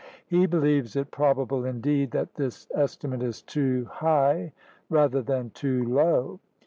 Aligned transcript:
He 0.25 0.47
believes 0.47 0.95
it 0.95 1.11
probable, 1.11 1.63
indeed, 1.63 2.09
that 2.09 2.33
this 2.33 2.67
estimate 2.73 3.21
is 3.21 3.43
too 3.43 3.85
high 3.85 4.51
rather 4.89 5.21
than 5.21 5.51
too 5.51 5.83
low. 5.83 6.39